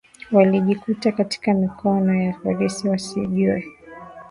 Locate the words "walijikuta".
0.31-1.11